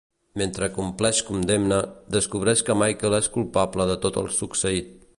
Mentre 0.41 0.69
compleix 0.77 1.19
condemna, 1.27 1.79
descobreix 2.17 2.65
que 2.71 2.79
Michael 2.83 3.19
és 3.21 3.31
culpable 3.39 3.89
de 3.93 4.03
tot 4.07 4.19
el 4.25 4.35
succeït. 4.43 4.93